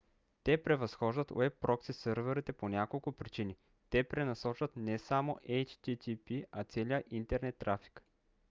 те 0.43 0.63
превъзхождат 0.63 1.31
уеб 1.31 1.53
прокси 1.59 1.93
сървърите 1.93 2.53
по 2.53 2.69
няколко 2.69 3.11
причини: 3.11 3.57
те 3.89 4.03
пренасочват 4.03 4.75
не 4.75 4.99
само 4.99 5.39
http 5.49 6.45
а 6.51 6.63
целия 6.63 7.03
интернет 7.09 7.57
трафик 7.57 8.03